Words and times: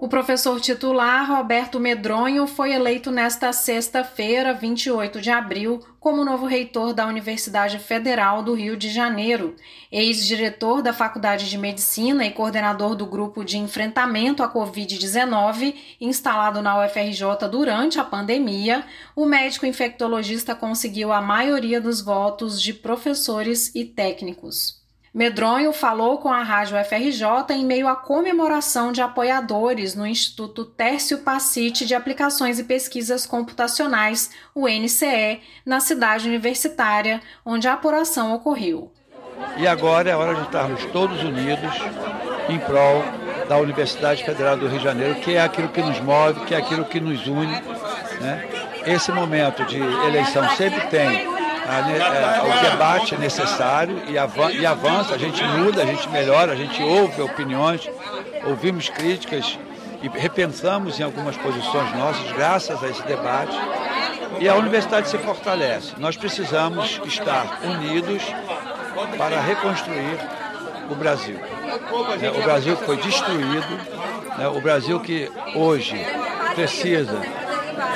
O 0.00 0.08
professor 0.08 0.58
titular 0.58 1.28
Roberto 1.28 1.78
Medronho 1.78 2.46
foi 2.46 2.72
eleito 2.72 3.10
nesta 3.10 3.52
sexta-feira, 3.52 4.54
28 4.54 5.20
de 5.20 5.30
abril, 5.30 5.84
como 6.00 6.24
novo 6.24 6.46
reitor 6.46 6.94
da 6.94 7.06
Universidade 7.06 7.78
Federal 7.78 8.42
do 8.42 8.54
Rio 8.54 8.78
de 8.78 8.88
Janeiro. 8.88 9.54
Ex-diretor 9.92 10.80
da 10.80 10.94
Faculdade 10.94 11.50
de 11.50 11.58
Medicina 11.58 12.24
e 12.24 12.30
coordenador 12.30 12.94
do 12.94 13.04
grupo 13.04 13.44
de 13.44 13.58
enfrentamento 13.58 14.42
à 14.42 14.50
Covid-19, 14.50 15.74
instalado 16.00 16.62
na 16.62 16.82
UFRJ 16.82 17.46
durante 17.50 18.00
a 18.00 18.04
pandemia, 18.04 18.86
o 19.14 19.26
médico 19.26 19.66
infectologista 19.66 20.54
conseguiu 20.54 21.12
a 21.12 21.20
maioria 21.20 21.78
dos 21.78 22.00
votos 22.00 22.62
de 22.62 22.72
professores 22.72 23.70
e 23.74 23.84
técnicos. 23.84 24.79
Medronho 25.12 25.72
falou 25.72 26.18
com 26.18 26.28
a 26.28 26.40
Rádio 26.44 26.76
FRJ 26.84 27.52
em 27.52 27.64
meio 27.64 27.88
à 27.88 27.96
comemoração 27.96 28.92
de 28.92 29.02
apoiadores 29.02 29.96
no 29.96 30.06
Instituto 30.06 30.64
Tércio 30.64 31.18
Pacite 31.18 31.84
de 31.84 31.96
Aplicações 31.96 32.60
e 32.60 32.64
Pesquisas 32.64 33.26
Computacionais, 33.26 34.30
o 34.54 34.68
NCE, 34.68 35.40
na 35.66 35.80
cidade 35.80 36.28
universitária, 36.28 37.20
onde 37.44 37.66
a 37.66 37.72
apuração 37.72 38.32
ocorreu. 38.32 38.92
E 39.56 39.66
agora 39.66 40.10
é 40.10 40.14
hora 40.14 40.36
de 40.36 40.42
estarmos 40.42 40.84
todos 40.86 41.20
unidos 41.24 41.72
em 42.48 42.60
prol 42.60 43.02
da 43.48 43.58
Universidade 43.58 44.22
Federal 44.22 44.56
do 44.56 44.68
Rio 44.68 44.78
de 44.78 44.84
Janeiro, 44.84 45.16
que 45.16 45.34
é 45.34 45.42
aquilo 45.42 45.70
que 45.70 45.82
nos 45.82 45.98
move, 45.98 46.44
que 46.44 46.54
é 46.54 46.58
aquilo 46.58 46.84
que 46.84 47.00
nos 47.00 47.26
une. 47.26 47.60
Né? 48.20 48.48
Esse 48.86 49.10
momento 49.10 49.64
de 49.64 49.76
eleição 49.76 50.48
sempre 50.50 50.86
tem 50.86 51.39
a, 51.70 52.44
o 52.44 52.70
debate 52.70 53.16
necessário 53.16 54.02
e, 54.08 54.60
e 54.60 54.66
avança, 54.66 55.14
a 55.14 55.18
gente 55.18 55.42
muda, 55.42 55.82
a 55.82 55.86
gente 55.86 56.08
melhora, 56.08 56.52
a 56.52 56.56
gente 56.56 56.82
ouve 56.82 57.22
opiniões, 57.22 57.88
ouvimos 58.44 58.88
críticas 58.88 59.58
e 60.02 60.08
repensamos 60.08 60.98
em 60.98 61.02
algumas 61.02 61.36
posições 61.36 61.94
nossas 61.94 62.32
graças 62.32 62.82
a 62.82 62.88
esse 62.88 63.02
debate. 63.02 63.56
E 64.38 64.48
a 64.48 64.54
universidade 64.54 65.08
se 65.08 65.18
fortalece. 65.18 65.92
Nós 65.98 66.16
precisamos 66.16 67.00
estar 67.04 67.60
unidos 67.62 68.22
para 69.18 69.40
reconstruir 69.40 70.18
o 70.90 70.94
Brasil. 70.94 71.38
É, 72.22 72.30
o 72.30 72.42
Brasil 72.42 72.76
que 72.76 72.84
foi 72.84 72.96
destruído, 72.96 73.80
né, 74.38 74.48
o 74.48 74.60
Brasil 74.60 74.98
que 75.00 75.30
hoje 75.54 75.96
precisa 76.54 77.20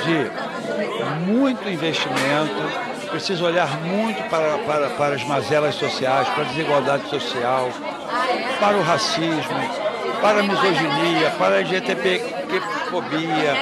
de 0.03 1.31
muito 1.31 1.67
investimento, 1.67 2.94
precisa 3.15 3.45
olhar 3.45 3.79
muito 3.79 4.21
para, 4.29 4.57
para, 4.57 4.89
para 4.89 5.15
as 5.15 5.23
mazelas 5.23 5.75
sociais, 5.75 6.27
para 6.27 6.43
a 6.43 6.47
desigualdade 6.47 7.09
social, 7.09 7.69
para 8.59 8.75
o 8.75 8.81
racismo, 8.81 9.57
para 10.21 10.41
a 10.41 10.43
misoginia, 10.43 11.29
para 11.37 11.55
a 11.55 11.59
LGBTfobia, 11.59 13.55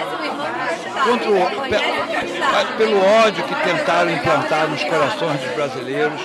contra 1.03 1.29
o, 1.29 2.77
pelo 2.77 2.99
ódio 3.23 3.43
que 3.43 3.53
tentaram 3.53 4.09
implantar 4.09 4.67
nos 4.67 4.83
corações 4.83 5.39
dos 5.39 5.51
brasileiros. 5.51 6.21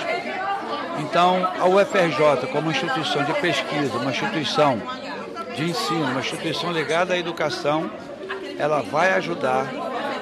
Então, 0.97 1.47
a 1.59 1.67
UFRJ, 1.67 2.47
como 2.51 2.71
instituição 2.71 3.23
de 3.25 3.33
pesquisa, 3.33 3.95
uma 3.95 4.09
instituição 4.09 4.81
de 5.55 5.69
ensino, 5.69 6.05
uma 6.05 6.19
instituição 6.19 6.71
ligada 6.71 7.13
à 7.13 7.17
educação, 7.17 7.91
ela 8.57 8.81
vai 8.81 9.13
ajudar 9.13 9.67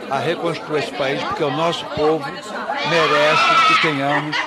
a 0.10 0.20
reconstruir 0.20 0.80
esse 0.80 0.92
país, 0.92 1.24
porque 1.24 1.44
o 1.44 1.52
nosso 1.52 1.86
povo 1.88 2.26
merece 2.90 3.68
que 3.68 3.82
tenhamos 3.82 4.38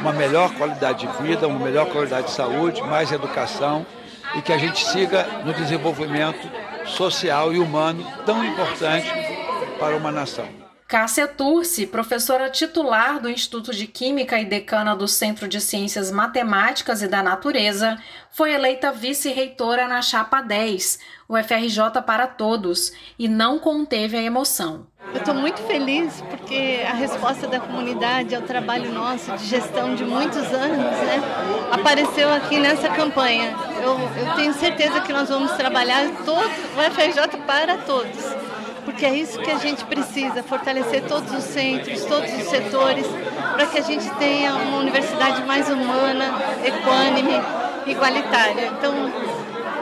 uma 0.00 0.12
melhor 0.12 0.50
qualidade 0.54 1.06
de 1.06 1.22
vida, 1.22 1.46
uma 1.46 1.64
melhor 1.64 1.86
qualidade 1.86 2.28
de 2.28 2.32
saúde, 2.32 2.82
mais 2.82 3.12
educação 3.12 3.84
e 4.34 4.42
que 4.42 4.52
a 4.52 4.58
gente 4.58 4.84
siga 4.84 5.26
no 5.44 5.52
desenvolvimento 5.52 6.48
social 6.86 7.52
e 7.52 7.58
humano 7.58 8.04
tão 8.24 8.44
importante 8.44 9.10
para 9.78 9.96
uma 9.96 10.10
nação. 10.10 10.69
Cássia 10.90 11.28
Turci, 11.28 11.86
professora 11.86 12.50
titular 12.50 13.20
do 13.20 13.30
Instituto 13.30 13.72
de 13.72 13.86
Química 13.86 14.40
e 14.40 14.44
decana 14.44 14.96
do 14.96 15.06
Centro 15.06 15.46
de 15.46 15.60
Ciências 15.60 16.10
Matemáticas 16.10 17.00
e 17.00 17.06
da 17.06 17.22
Natureza, 17.22 17.96
foi 18.32 18.52
eleita 18.52 18.90
vice-reitora 18.90 19.86
na 19.86 20.02
Chapa 20.02 20.40
10, 20.40 20.98
o 21.28 21.36
FRJ 21.36 22.02
para 22.04 22.26
Todos, 22.26 22.92
e 23.16 23.28
não 23.28 23.60
conteve 23.60 24.16
a 24.16 24.22
emoção. 24.22 24.88
Eu 25.12 25.18
estou 25.18 25.34
muito 25.34 25.60
feliz 25.62 26.20
porque 26.28 26.80
a 26.88 26.94
resposta 26.94 27.46
da 27.46 27.58
comunidade 27.58 28.34
ao 28.34 28.42
trabalho 28.42 28.92
nosso 28.92 29.36
de 29.36 29.46
gestão 29.46 29.94
de 29.94 30.04
muitos 30.04 30.42
anos 30.52 30.78
né, 30.78 31.20
apareceu 31.70 32.32
aqui 32.32 32.58
nessa 32.58 32.88
campanha. 32.88 33.56
Eu, 33.82 33.98
eu 34.16 34.34
tenho 34.36 34.52
certeza 34.54 35.00
que 35.00 35.12
nós 35.12 35.28
vamos 35.28 35.52
trabalhar 35.52 36.08
todo 36.24 36.46
o 36.46 36.92
FRJ 36.92 37.38
para 37.46 37.78
todos, 37.78 38.24
porque 38.84 39.06
é 39.06 39.14
isso 39.14 39.38
que 39.40 39.50
a 39.50 39.58
gente 39.58 39.84
precisa, 39.84 40.42
fortalecer 40.42 41.02
todos 41.02 41.32
os 41.32 41.44
centros, 41.44 42.04
todos 42.04 42.32
os 42.32 42.44
setores, 42.44 43.06
para 43.54 43.66
que 43.66 43.78
a 43.78 43.82
gente 43.82 44.08
tenha 44.14 44.54
uma 44.54 44.78
universidade 44.78 45.42
mais 45.44 45.68
humana, 45.68 46.24
equânime, 46.64 47.40
igualitária. 47.86 48.66
Então, 48.66 48.92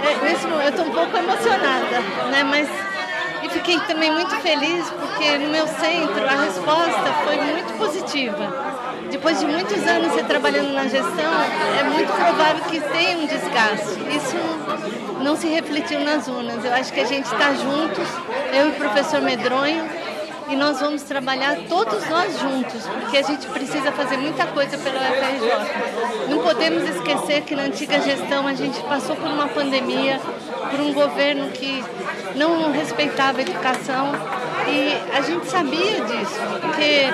é, 0.03 0.65
eu 0.65 0.69
estou 0.69 0.87
um 0.87 0.91
pouco 0.91 1.17
emocionada, 1.17 2.01
né, 2.31 2.45
mas 2.45 2.69
e 3.43 3.49
fiquei 3.51 3.79
também 3.81 4.11
muito 4.11 4.35
feliz 4.37 4.91
porque 4.91 5.39
no 5.39 5.49
meu 5.51 5.67
centro 5.67 6.25
a 6.27 6.43
resposta 6.45 7.13
foi 7.25 7.37
muito 7.37 7.79
positiva. 7.79 8.53
Depois 9.11 9.39
de 9.39 9.47
muitos 9.47 9.83
anos 9.87 10.13
você 10.13 10.23
trabalhando 10.25 10.73
na 10.73 10.83
gestão, 10.83 11.33
é 11.79 11.85
muito 11.85 12.13
provável 12.13 12.65
que 12.69 12.81
tenha 12.81 13.17
um 13.17 13.27
desgaste. 13.27 13.99
Isso 14.15 14.37
não 15.23 15.37
se 15.37 15.49
refletiu 15.49 16.01
nas 16.01 16.27
urnas. 16.29 16.65
Eu 16.65 16.73
acho 16.75 16.93
que 16.93 17.01
a 17.01 17.07
gente 17.07 17.25
está 17.25 17.53
juntos, 17.55 18.09
eu 18.53 18.67
e 18.67 18.71
o 18.71 18.73
professor 18.75 19.21
Medronho, 19.21 19.89
e 20.49 20.57
nós 20.57 20.81
vamos 20.81 21.03
trabalhar 21.03 21.57
todos 21.69 22.09
nós 22.09 22.39
juntos, 22.39 22.83
porque 23.01 23.19
a 23.19 23.23
gente 23.23 23.47
precisa 23.49 23.93
fazer 23.93 24.17
muita 24.17 24.47
coisa 24.47 24.79
pela 24.79 24.99
UFRJ. 24.99 26.31
Não 26.31 26.39
podemos 26.39 26.89
esquecer 26.89 27.43
que 27.43 27.55
na 27.55 27.65
antiga 27.65 28.01
gestão 28.01 28.47
a 28.47 28.55
gente 28.55 28.81
passou 28.85 29.15
por 29.15 29.29
uma 29.29 29.49
pandemia, 29.49 30.19
por 30.71 30.81
um 30.81 30.93
governo 30.93 31.51
que 31.51 31.85
não 32.35 32.73
respeitava 32.73 33.39
a 33.39 33.43
educação 33.43 34.13
e 34.67 35.17
a 35.17 35.21
gente 35.21 35.47
sabia 35.47 36.01
disso, 36.01 36.41
porque 36.61 37.09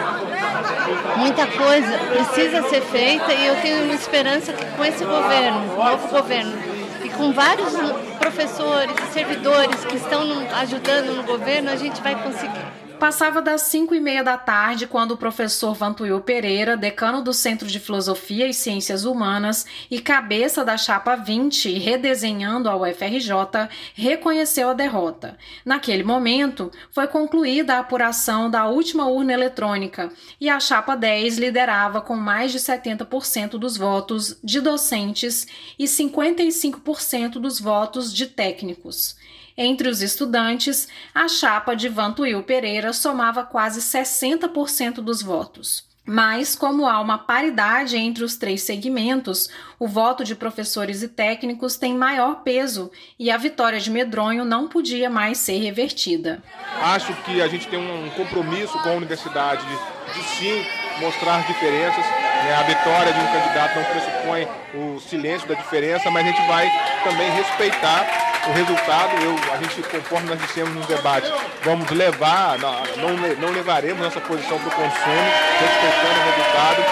muita 1.16 1.47
coisa 1.47 1.98
precisa 1.98 2.62
ser 2.69 2.82
feita 2.82 3.32
e 3.32 3.47
eu 3.47 3.56
tenho 3.60 3.84
uma 3.84 3.94
esperança 3.94 4.53
que 4.53 4.65
com 4.76 4.84
esse 4.84 5.04
governo, 5.04 5.76
novo 5.76 6.09
governo, 6.09 6.73
com 7.16 7.32
vários 7.32 7.72
professores 8.19 8.97
servidores 9.12 9.84
que 9.84 9.97
estão 9.97 10.22
ajudando 10.60 11.14
no 11.16 11.22
governo, 11.22 11.70
a 11.70 11.76
gente 11.76 12.00
vai 12.02 12.20
conseguir. 12.22 12.84
Passava 13.04 13.42
das 13.42 13.60
5 13.60 13.94
e 13.94 14.00
meia 14.00 14.25
da 14.25 14.38
tarde 14.38 14.87
quando 14.87 15.10
o 15.10 15.16
professor 15.19 15.75
Vantuil 15.75 16.22
Pereira, 16.22 16.75
decano 16.75 17.20
do 17.20 17.34
Centro 17.34 17.69
de 17.69 17.78
Filosofia 17.78 18.47
e 18.47 18.54
Ciências 18.54 19.04
Humanas 19.04 19.66
e 19.91 20.00
cabeça 20.00 20.65
da 20.65 20.78
Chapa 20.78 21.15
20, 21.15 21.78
redesenhando 21.78 22.66
a 22.66 22.75
UFRJ, 22.75 23.69
reconheceu 23.92 24.70
a 24.70 24.72
derrota. 24.72 25.37
Naquele 25.66 26.03
momento, 26.03 26.72
foi 26.91 27.06
concluída 27.06 27.75
a 27.75 27.81
apuração 27.81 28.48
da 28.48 28.69
última 28.69 29.06
urna 29.06 29.34
eletrônica 29.34 30.10
e 30.41 30.48
a 30.48 30.59
Chapa 30.59 30.97
10 30.97 31.36
liderava 31.36 32.00
com 32.00 32.16
mais 32.16 32.53
de 32.53 32.59
70% 32.59 33.59
dos 33.59 33.76
votos 33.76 34.38
de 34.42 34.62
docentes 34.62 35.47
e 35.78 35.84
55% 35.84 37.32
dos 37.32 37.60
votos 37.60 38.15
de 38.15 38.28
técnicos. 38.28 39.15
Entre 39.56 39.88
os 39.88 40.03
estudantes, 40.03 40.88
a 41.15 41.28
chapa 41.28 41.75
de 41.75 41.88
Vantuil 41.88 42.42
Pereira 42.42 42.92
somava 42.92 43.44
quase 43.44 43.81
60% 43.81 44.94
dos 44.94 45.22
votos. 45.22 45.84
Mas, 46.06 46.54
como 46.54 46.87
há 46.87 47.00
uma 47.00 47.16
paridade 47.16 47.97
entre 47.97 48.25
os 48.25 48.37
três 48.37 48.62
segmentos, 48.62 49.48
o 49.78 49.89
voto 49.89 50.22
de 50.22 50.34
professores 50.34 51.03
e 51.03 51.09
técnicos 51.09 51.77
tem 51.77 51.95
maior 51.95 52.42
peso 52.42 52.91
e 53.18 53.30
a 53.30 53.39
vitória 53.39 53.80
de 53.80 53.91
Medronho 53.91 54.45
não 54.45 54.68
podia 54.68 55.09
mais 55.09 55.39
ser 55.39 55.59
revertida. 55.59 56.42
Acho 56.83 57.15
que 57.22 57.41
a 57.41 57.48
gente 57.48 57.68
tem 57.68 57.78
um 57.78 58.10
compromisso 58.10 58.78
com 58.83 58.91
a 58.91 58.92
universidade 58.92 59.65
de, 59.65 60.12
de 60.12 60.24
sim 60.36 60.66
mostrar 61.01 61.47
diferenças. 61.47 62.04
Né? 62.04 62.54
A 62.54 62.62
vitória 62.65 63.12
de 63.12 63.21
um 63.21 63.27
candidato 63.27 63.77
não 63.77 63.84
pressupõe 63.84 64.48
o 64.74 65.01
silêncio 65.01 65.48
da 65.48 65.54
diferença, 65.54 66.10
mas 66.10 66.27
a 66.27 66.28
gente 66.28 66.47
vai 66.47 66.71
também 67.03 67.30
respeitar 67.30 68.23
o 68.46 68.52
resultado, 68.52 69.16
eu, 69.22 69.36
a 69.52 69.56
gente, 69.56 69.82
conforme 69.88 70.28
nós 70.28 70.41
dissemos 70.41 70.74
no 70.74 70.82
debate, 70.82 71.32
vamos 71.62 71.88
levar, 71.91 72.58
não, 72.58 73.12
não, 73.41 73.50
levaremos 73.50 74.02
nossa 74.02 74.20
posição 74.20 74.58
para 74.58 74.68
o 74.68 74.70
consumo, 74.70 75.30
respeitando 75.60 76.20
o 76.20 76.24
resultado, 76.30 76.84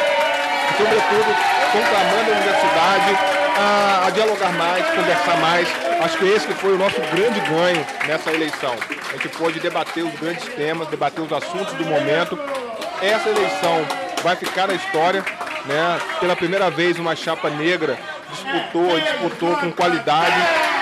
e, 0.70 0.76
sobretudo, 0.76 1.37
conclamando 1.72 2.31
a 2.31 2.34
universidade 2.34 3.19
a, 3.58 4.06
a, 4.06 4.10
dialogar 4.10 4.52
mais, 4.52 4.87
conversar 4.87 5.37
mais. 5.38 5.69
Acho 6.02 6.19
que 6.19 6.25
esse 6.26 6.46
foi 6.54 6.75
o 6.75 6.78
nosso 6.78 7.00
grande 7.00 7.40
ganho 7.40 7.87
nessa 8.06 8.32
eleição. 8.32 8.75
A 9.10 9.12
gente 9.12 9.28
pôde 9.31 9.60
debater 9.60 10.04
os 10.04 10.14
grandes 10.19 10.44
temas, 10.54 10.88
debater 10.88 11.22
os 11.22 11.32
assuntos 11.32 11.75
do 11.75 11.84
momento. 11.84 12.38
Essa 13.02 13.28
eleição 13.28 13.87
vai 14.22 14.37
ficar 14.37 14.69
na 14.69 14.75
história 14.75 15.22
né? 15.66 16.00
Pela 16.20 16.34
primeira 16.34 16.70
vez 16.70 16.99
uma 16.99 17.14
chapa 17.14 17.49
negra 17.50 17.99
disputou, 18.31 19.00
disputou 19.00 19.56
com 19.56 19.70
qualidade 19.72 20.37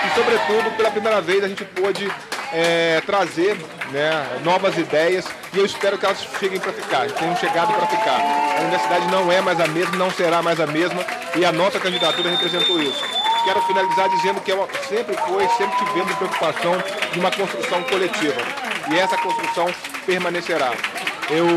e, 0.05 0.15
sobretudo, 0.15 0.75
pela 0.77 0.91
primeira 0.91 1.21
vez 1.21 1.43
a 1.43 1.47
gente 1.47 1.63
pôde 1.65 2.11
é, 2.53 3.01
trazer 3.05 3.57
né, 3.91 4.39
novas 4.43 4.77
ideias 4.77 5.25
e 5.53 5.57
eu 5.57 5.65
espero 5.65 5.97
que 5.97 6.05
elas 6.05 6.25
cheguem 6.39 6.59
para 6.59 6.73
ficar, 6.73 7.09
tenham 7.11 7.35
chegado 7.37 7.73
para 7.73 7.87
ficar. 7.87 8.19
A 8.57 8.61
universidade 8.61 9.07
não 9.11 9.31
é 9.31 9.41
mais 9.41 9.59
a 9.59 9.67
mesma, 9.67 9.97
não 9.97 10.11
será 10.11 10.41
mais 10.41 10.59
a 10.59 10.67
mesma 10.67 11.05
e 11.35 11.45
a 11.45 11.51
nossa 11.51 11.79
candidatura 11.79 12.29
representou 12.29 12.81
isso. 12.81 13.03
Quero 13.43 13.61
finalizar 13.63 14.07
dizendo 14.09 14.39
que 14.41 14.51
sempre 14.87 15.15
foi, 15.17 15.47
sempre 15.57 15.77
tivemos 15.77 16.15
preocupação 16.15 16.73
de 17.11 17.19
uma 17.19 17.31
construção 17.31 17.81
coletiva 17.83 18.41
e 18.91 18.99
essa 18.99 19.17
construção 19.17 19.67
permanecerá. 20.05 20.71
Eu 21.29 21.47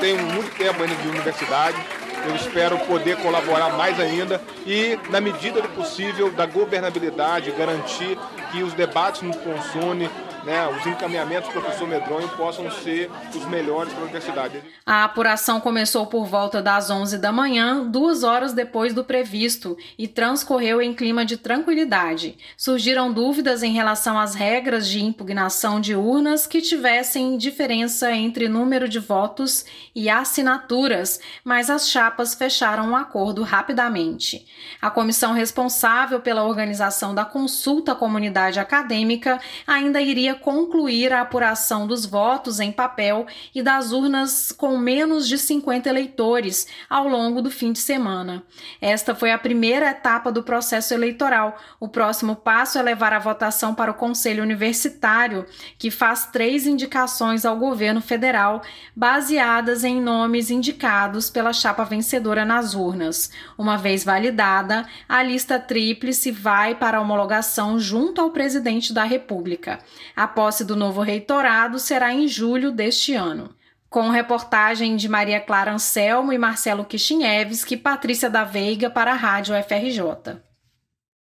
tenho 0.00 0.22
muito 0.22 0.56
tempo 0.56 0.82
ainda 0.82 0.94
de 0.94 1.08
universidade, 1.08 1.76
eu 2.26 2.34
espero 2.36 2.78
poder 2.80 3.16
colaborar 3.16 3.76
mais 3.76 3.98
ainda 4.00 4.40
e, 4.66 4.98
na 5.10 5.20
medida 5.20 5.60
do 5.60 5.68
possível, 5.68 6.30
da 6.30 6.46
governabilidade, 6.46 7.50
garantir 7.52 8.18
que 8.50 8.62
os 8.62 8.72
debates 8.72 9.22
no 9.22 9.34
Consune, 9.36 10.08
né, 10.44 10.68
os 10.68 10.86
encaminhamentos 10.86 11.52
do 11.52 11.60
professor 11.60 11.88
Medronho 11.88 12.28
possam 12.30 12.70
ser 12.70 13.10
os 13.34 13.44
melhores 13.46 13.92
para 13.92 14.02
a 14.02 14.04
universidade. 14.04 14.62
A 14.84 15.04
apuração 15.04 15.60
começou 15.60 16.06
por 16.06 16.26
volta 16.26 16.60
das 16.60 16.90
11 16.90 17.18
da 17.18 17.32
manhã, 17.32 17.84
duas 17.84 18.22
horas 18.22 18.52
depois 18.52 18.92
do 18.92 19.04
previsto, 19.04 19.76
e 19.98 20.06
transcorreu 20.06 20.82
em 20.82 20.92
clima 20.92 21.24
de 21.24 21.36
tranquilidade. 21.36 22.36
Surgiram 22.56 23.12
dúvidas 23.12 23.62
em 23.62 23.72
relação 23.72 24.18
às 24.18 24.34
regras 24.34 24.86
de 24.86 25.02
impugnação 25.02 25.80
de 25.80 25.94
urnas 25.94 26.46
que 26.46 26.60
tivessem 26.60 27.38
diferença 27.38 28.12
entre 28.12 28.48
número 28.48 28.88
de 28.88 28.98
votos 28.98 29.64
e 29.94 30.10
assinaturas, 30.10 31.20
mas 31.42 31.70
as 31.70 31.88
chapas 31.88 32.34
fecharam 32.34 32.90
um 32.90 32.96
acordo 32.96 33.42
rapidamente. 33.42 34.46
A 34.80 34.90
comissão 34.90 35.32
responsável 35.32 36.20
pela 36.20 36.44
organização 36.44 37.14
da 37.14 37.24
consulta 37.24 37.92
à 37.92 37.94
comunidade 37.94 38.60
acadêmica 38.60 39.40
ainda 39.66 40.00
iria 40.00 40.33
concluir 40.34 41.12
a 41.12 41.20
apuração 41.20 41.86
dos 41.86 42.06
votos 42.06 42.60
em 42.60 42.72
papel 42.72 43.26
e 43.54 43.62
das 43.62 43.92
urnas 43.92 44.52
com 44.52 44.76
menos 44.76 45.28
de 45.28 45.38
50 45.38 45.88
eleitores 45.88 46.66
ao 46.88 47.08
longo 47.08 47.40
do 47.40 47.50
fim 47.50 47.72
de 47.72 47.78
semana. 47.78 48.42
Esta 48.80 49.14
foi 49.14 49.30
a 49.32 49.38
primeira 49.38 49.90
etapa 49.90 50.30
do 50.30 50.42
processo 50.42 50.94
eleitoral. 50.94 51.56
O 51.78 51.88
próximo 51.88 52.36
passo 52.36 52.78
é 52.78 52.82
levar 52.82 53.12
a 53.12 53.18
votação 53.18 53.74
para 53.74 53.90
o 53.90 53.94
Conselho 53.94 54.42
Universitário, 54.42 55.46
que 55.78 55.90
faz 55.90 56.26
três 56.26 56.66
indicações 56.66 57.44
ao 57.44 57.56
governo 57.56 58.00
federal, 58.00 58.62
baseadas 58.94 59.84
em 59.84 60.00
nomes 60.00 60.50
indicados 60.50 61.30
pela 61.30 61.52
chapa 61.52 61.84
vencedora 61.84 62.44
nas 62.44 62.74
urnas. 62.74 63.30
Uma 63.56 63.76
vez 63.76 64.04
validada, 64.04 64.86
a 65.08 65.22
lista 65.22 65.58
tríplice 65.58 66.30
vai 66.30 66.74
para 66.74 66.98
a 66.98 67.00
homologação 67.00 67.78
junto 67.78 68.20
ao 68.20 68.30
presidente 68.30 68.92
da 68.92 69.04
República. 69.04 69.78
A 70.14 70.23
a 70.24 70.28
posse 70.28 70.64
do 70.64 70.74
novo 70.74 71.02
reitorado 71.02 71.78
será 71.78 72.12
em 72.12 72.26
julho 72.26 72.72
deste 72.72 73.14
ano. 73.14 73.54
Com 73.90 74.08
reportagem 74.08 74.96
de 74.96 75.08
Maria 75.08 75.38
Clara 75.38 75.72
Anselmo 75.72 76.32
e 76.32 76.38
Marcelo 76.38 76.84
Kishinevski, 76.84 77.76
Patrícia 77.76 78.30
da 78.30 78.42
Veiga 78.42 78.88
para 78.88 79.12
a 79.12 79.16
Rádio 79.16 79.54
FRJ. 79.54 80.40